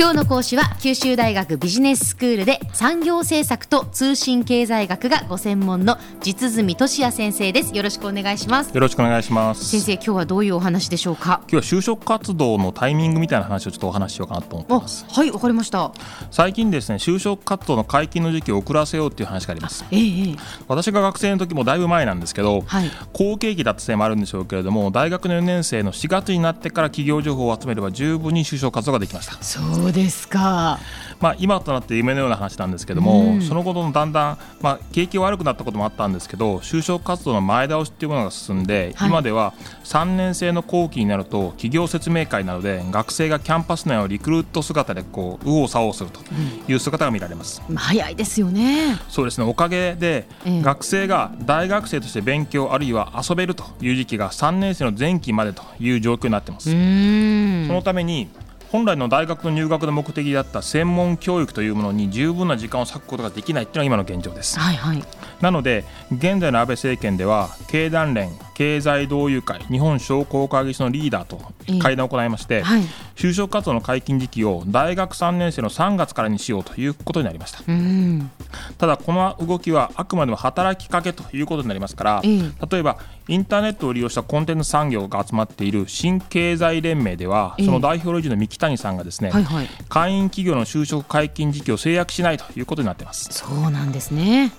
[0.00, 7.76] 今日の講師は九州大学ビジネススクールで産業政策と通信経済学がご専門の実住俊也先生です。
[7.76, 8.72] よろしくお願いします。
[8.72, 9.68] よろしくお願いします。
[9.68, 11.42] 先生今日はどういうお話でしょうか？
[11.52, 15.04] 今日は就職活動のタイミングみたいな話をちょっとお話ししようかなと思ってます。
[15.06, 15.92] はいわかりました。
[16.30, 19.84] 最近ですね就職活動の解禁の時期を遅らせようっていう話があります。
[19.90, 20.34] ええ
[20.66, 22.90] 私が学生の時もだいぶ前なんですけど、はい。
[23.12, 29.34] 好景気だったせいもあるんでしょうけれども大学の4年生の4月になってから企業情報を集めれば十分に就職活動ができました。
[29.42, 30.78] そうですか。
[31.20, 33.42] まあ、今となって夢のような話なんですけども、うん。
[33.42, 39.08] その後のだんだん、まあ、景気が悪くなったこともあったんですけど就職活動の前倒しっていうものが進んで、はい。
[39.08, 39.52] 今では
[39.84, 46.20] 3年生の後期になると企業説明会などで学生がキャンパス内をリクルート姿でこう右往左往すると
[46.68, 47.62] いう姿が見られます。
[47.68, 48.98] まあ早いですよね。
[49.08, 49.46] そうですね。
[49.46, 50.62] おかげで、ええ。
[50.62, 56.70] 学生が大学生として勉強あるいは遊べるという時期が3年生の前期までという状況になっています。
[56.70, 56.76] そ
[57.74, 58.28] のために
[58.70, 64.58] 本来の大学の入学の目的だった専門教育というものに十分な時間を割くことができないというのが今の現状です。
[64.58, 65.04] はいはい。
[65.40, 71.40] なので現在の安倍政権では経団連経済同友会日本商工会議所のリーダーと
[71.80, 72.82] 会談を行いまして、はい
[73.20, 77.58] 就職活動の解禁時期を大学3年生の3月からにしようということになりました。
[77.58, 78.30] うーん
[78.78, 82.40] ただこの動きはあくまでも働きかけということになりますから、ええ。
[82.70, 82.96] 例えば
[83.28, 87.66] インターネットを利用したコンテンツ産業が集まっている新経済連盟では、ええ。
[87.66, 89.68] その代表理事の三木谷さんがですね、はいはい。
[89.90, 93.28] 会員企業の就職解禁時期を制約しないということになっています。
[93.32, 94.50] そうなんですね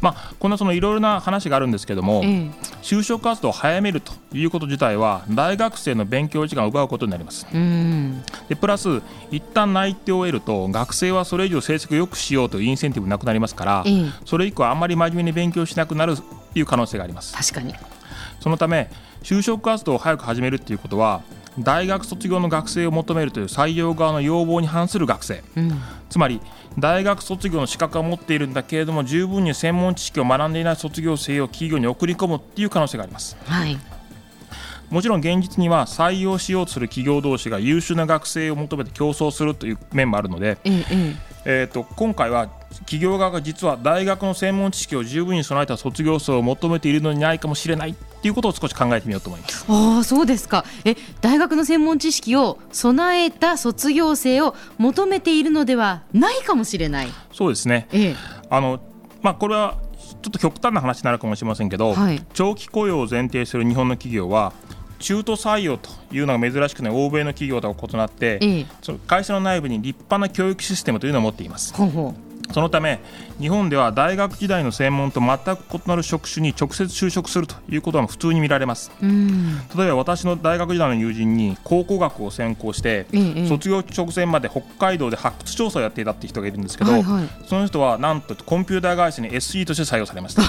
[0.00, 2.50] まあ、こんなそのいろいろな話があるんですけども、ええ
[2.82, 7.46] 就職活動を早めるということ自体は大学生の勉強時間を奪うことになります。
[8.48, 16.22] でプラス一旦内定を得ると学生はそれ以上成績を良くしようというインセンティブなくなりますから、ええそれ以降あんまり真面目に勉強しなくなると
[16.54, 17.34] いう可能性があります。
[17.34, 17.74] 確かに
[18.40, 18.90] そのため
[19.22, 21.22] 就職活動を早く始めるということは
[21.58, 25.42] 大学卒業の学生を求めるという採用側の要望に反する学生。
[25.56, 25.72] うん。
[26.08, 26.40] つまり
[26.78, 33.36] 大学卒業の資格は持っているんだけれども十分に専門知識を学んでいない卒業生を企業に送り込むっていう可能性があります。
[33.44, 33.78] はい。
[34.90, 41.32] もちろん現実には採用しようとする企業同士が優秀な学生を求めて競争するという面もあるので、えええ。
[41.44, 42.48] えー、と今回は
[42.80, 49.66] 企業側が実は大学の専門知識を十分に備えた卒業生を求めているのではないかもしれないということを少し考えてみようと思います。
[49.68, 50.64] えああそうですか。
[50.84, 57.08] え大学の専門知識を備えた卒業生を求めているのではないかもしれない。
[57.32, 57.88] そうですね。
[57.92, 58.16] ええ。
[58.48, 58.80] あの、
[59.22, 59.76] まあ、これは
[60.22, 62.24] ちょっと極端な話になるかもしれませんけど、はい。
[62.32, 64.52] 長期雇用を前提する日本の企業は
[65.00, 68.66] 中途採用というのが珍しくない欧米の企業とは異なって、ええ。
[68.82, 71.74] その会社の内部に立派な教育システムというのを持っています。
[71.74, 72.14] ほうほ
[72.52, 73.00] そのため
[73.40, 78.90] 日本では大学時代の専門と全く異なる職種に直接就職するということは普通に見られます。
[79.02, 79.58] ううん。
[79.76, 83.18] 例えば私の大学時代の友人に考古学を専攻して、ええ。
[83.18, 87.28] ええ卒業直前まで北海道で発掘調査をやっていたって人がいるんですけど、はいはい。
[87.46, 90.42] その人はなんとコンピューター会社に SE として採用されました。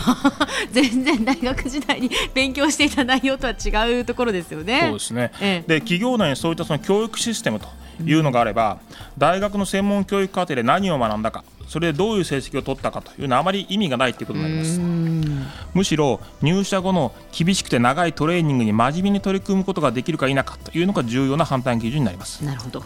[0.72, 4.82] 全然大学時代に勉強していた内容とは違うところですよね。
[4.82, 5.68] そうですね、ええ。
[5.68, 7.68] で企業内にそういったその教育システムと
[8.04, 8.80] いうのがあれば、
[9.18, 11.44] 大学の専門教育課程で何を学んだか
[11.74, 14.80] それでどういう成績を取ったかというのはあまり意味がないということになります。
[14.80, 15.44] うん。
[15.74, 22.46] むしろ入社後の厳しくて長いトレーニングに真面目に取り組むことができるか否かというのが重要な判断基準になります。
[22.46, 22.84] なるほど。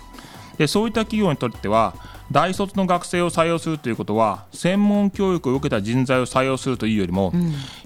[0.57, 1.95] でそういった企業にとっては
[2.31, 7.33] 大卒の学生を採用するということは専門教育を受けた人材を採用するというよりも、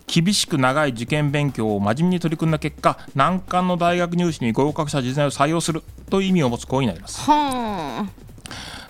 [0.05, 7.21] 厳しく長い受験勉強を真面目に取り組んだ結果難関の大学入試に合格した人材を採用するという意味を持つ行為になります。
[7.21, 8.30] はあ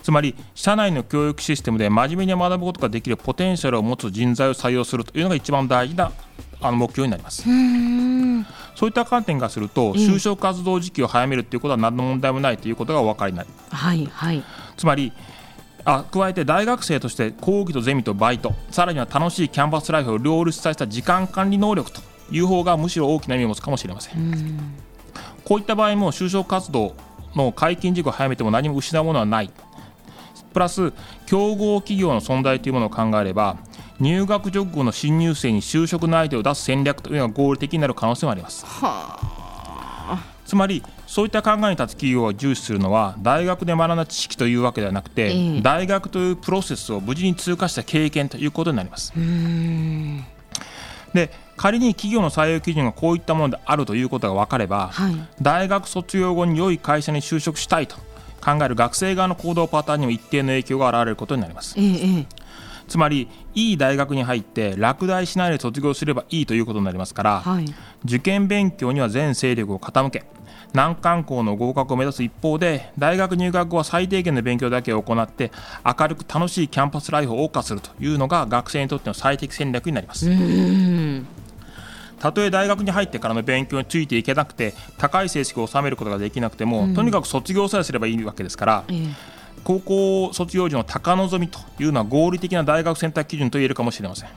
[0.02, 6.12] つまり社内の教育システムで真面目に学ぶことができるポテンシャルを持つ人材を採用するというのが一番大事な
[6.60, 7.48] あの目標になります。
[7.48, 8.46] うん。
[8.74, 14.42] そういった観点からすると就職活動時期を早めるということは何の問題もないということがお分かりになるはいはい。
[14.76, 15.12] つまり
[15.84, 24.74] あ加えて大学生として講義とゼミとバイトさらには楽しいキャンパスライフを両立させた時間管理能力という方がむしろ大きな意味を持つかもしれません、
[25.44, 26.94] こういった場合も就職活動
[27.34, 29.50] の解禁時期を早めても何も失うものはない
[30.52, 30.92] プラス
[31.26, 33.56] 競合企業の存在というものを考えれば
[34.00, 38.66] 入学直後の新入生に就職の相手を出す戦略というのが合理的になる可能性もあります。
[40.44, 45.60] つまりそういった考えに立つ企業が重視するのは大学で学んだ知識というわけではなくて、ええ。
[45.62, 49.12] 大学というプロセスを無事に通過した経験ということになります。
[51.14, 55.14] で仮に企業の採用基準がこういったものであるということが分かれば、はい。
[55.40, 57.96] 大学卒業後に良い会社に就職したいと
[58.44, 61.74] 考える学生側の行動パターンにも一定の影響が現れることになります。
[61.78, 62.26] ええええ。
[62.88, 67.64] つまりいい大学に入って落第しないで卒業すればいいということになりますから、はい。
[68.04, 70.24] 受験勉強には全勢力を傾け
[70.72, 75.52] 難関校の合格を目指す一方で大学入学後は最低限の勉強だけを行って
[75.84, 80.28] 明るく楽しいキャンパスライフを謳歌するというのが学生にとっての最適戦略になります
[82.22, 89.08] たとえ大学に入ってからの勉強についていけなくて高い成績を収めることができなくても、うん、とにかく卒業さえすればいいわけですから、ええ、
[89.64, 94.28] 高校卒業時の高望みというのは合理的な大学選択基準と言えるかもしれません。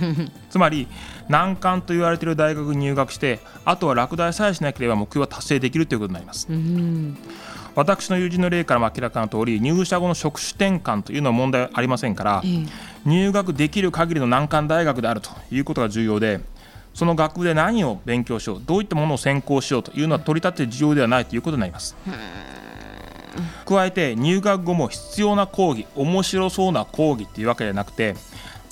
[0.50, 0.86] つまり
[1.28, 6.46] 難関と言われている大学に入学してあとは落第さえしなければ目標は達成できるということになります、
[7.74, 12.42] 私の友人の例からも明らかな通り入社後の職種転換というのは問題ありませんから、
[13.06, 16.40] 入学できる限りの難関大学であるということが重要で
[16.94, 21.96] その学部で何を勉強しようどういったものを専攻しようというのは取り立て重要ではないということになります。
[23.64, 28.16] 加えて入学後も必要な講義面白そうな講義っていうわけではなくて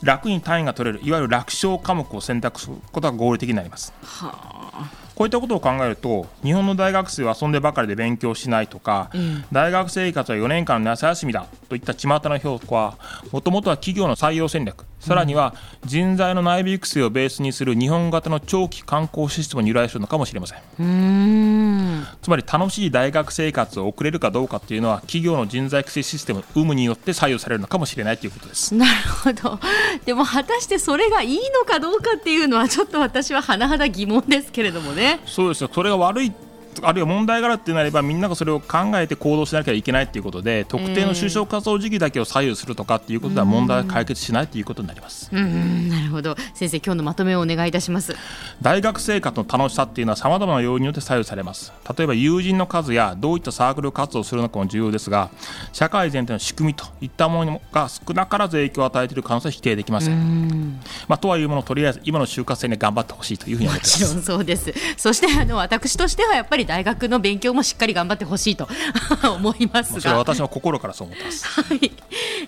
[0.03, 3.93] 楽に単位が取れるいわゆる楽勝科目を選択することが合理的になります。
[4.03, 4.33] は
[4.73, 12.99] あこういったことを考えると日本の大学生は遊んでばかりで勉強しないとか、うん、大学生活は4年間の夏休みだといった巷の評価は
[13.31, 14.87] もともとは企業の採用戦略。
[15.01, 15.55] さらには
[15.85, 22.07] 人材の内部育成をベースにする日本型の長期観光システムに由来するのかもしれません。
[22.21, 28.75] つまり楽しい大学生活を送れるかどうかっていうのは企業の人材育成システム有無によって左右されるのかもしれないということです。
[28.75, 29.61] なるほど。
[30.05, 35.21] でも果たしてそれがいいのかどうかっていうのはちょっと私は甚だ疑問ですけれどもね。
[35.27, 35.71] そうですよ。
[35.73, 36.33] それが悪い
[36.83, 45.31] あるいは問題があるってなればみんながそれを考えて行動しなきゃいけないということで特定の就職活動時期だけを左右するとかっていうことでは問題が解決しないということになります。
[45.33, 46.37] うんなるほど。
[46.55, 48.15] 先生今日のまとめをお願いいたします。
[48.63, 51.73] 大学生活の楽しさっていうのはさまざまな要因によって左右されます。
[51.97, 55.31] 例えば友人の数やどういったサークル活動をするのかも重要ですが
[55.73, 60.81] 社会全体の仕組みといったものが少なからず影響を与えている可能性は否定できません。
[61.07, 64.03] まあ、とはいうものとりあえず今の就活生に頑張ってほしいというふうに思ってます。
[64.03, 64.75] もちろんそうです。
[64.97, 68.69] そしてあの私としてはやっぱり大学の勉強もしっかり頑張ってほしいと
[69.35, 70.19] 思いますが。
[70.19, 71.93] 私も心からそう思ってます、はい。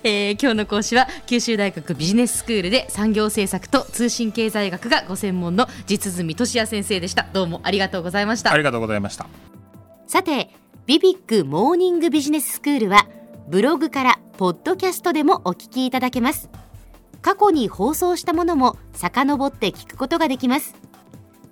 [0.03, 7.27] えー、今日の講師は九州大学ビジネススクールで産業政策と通信経済学がご専門の実住俊也先生でした。
[7.33, 8.51] どうもありがとうございました。
[8.51, 9.27] ありがとうございました。
[10.07, 10.49] さて
[10.85, 13.07] ビビックモーニングビジネススクールは
[13.47, 16.49] ブログからポッドキャストでもお聞きいただけます。
[17.21, 20.75] 過去に放送したものも遡って聞くことができます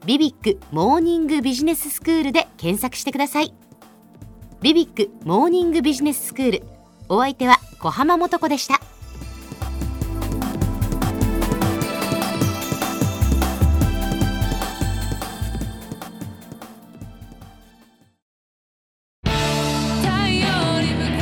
[0.06, 3.54] ビビックモーニングビジネススクールで検索してください。
[4.62, 6.64] ビビックモーニングビジネススクール
[7.10, 8.80] お相手は小浜もとこでした。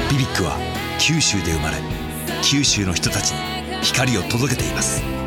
[0.10, 0.58] BBIQ は
[1.00, 1.78] 九州で生まれ
[2.44, 3.38] 九州の人たちに
[3.82, 5.27] 光を届けています。